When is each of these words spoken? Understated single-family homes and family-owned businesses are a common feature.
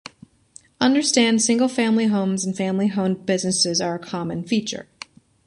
Understated 0.79 1.43
single-family 1.43 2.07
homes 2.07 2.43
and 2.43 2.57
family-owned 2.57 3.23
businesses 3.27 3.79
are 3.79 3.93
a 3.93 3.99
common 3.99 4.43
feature. 4.43 4.87